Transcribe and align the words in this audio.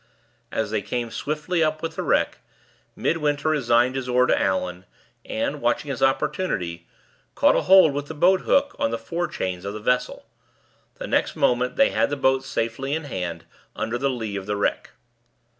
As 0.51 0.71
they 0.71 0.81
came 0.81 1.11
swiftly 1.11 1.63
up 1.63 1.83
with 1.83 1.95
the 1.95 2.01
wreck, 2.01 2.39
Midwinter 2.95 3.49
resigned 3.49 3.93
his 3.93 4.09
oar 4.09 4.25
to 4.25 4.41
Allan; 4.41 4.85
and, 5.25 5.61
watching 5.61 5.91
his 5.91 6.01
opportunity, 6.01 6.87
caught 7.35 7.55
a 7.55 7.61
hold 7.61 7.93
with 7.93 8.07
the 8.07 8.15
boat 8.15 8.41
hook 8.41 8.75
on 8.79 8.89
the 8.89 8.97
fore 8.97 9.27
chains 9.27 9.63
of 9.63 9.75
the 9.75 9.79
vessel. 9.79 10.25
The 10.95 11.05
next 11.05 11.35
moment 11.35 11.75
they 11.75 11.89
had 11.91 12.09
the 12.09 12.17
boat 12.17 12.43
safely 12.43 12.95
in 12.95 13.03
hand, 13.03 13.45
under 13.75 13.99
the 13.99 14.09
lee 14.09 14.35
of 14.35 14.47
the 14.47 14.55
wreck. 14.57 14.89